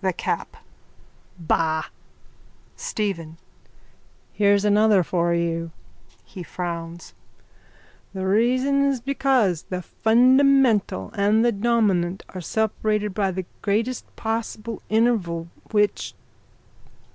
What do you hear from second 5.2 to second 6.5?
you. (He